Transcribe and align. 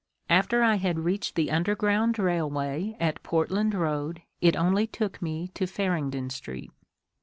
After 0.31 0.63
I 0.63 0.77
had 0.77 1.01
reached 1.05 1.35
the 1.35 1.51
underground 1.51 2.17
railway 2.17 2.97
at 2.99 3.21
Portland 3.21 3.73
Boad 3.73 4.23
it 4.41 4.55
only 4.55 4.87
took 4.87 5.21
me 5.21 5.49
to 5.49 5.67
Farringdon 5.67 6.31
Street. 6.31 6.71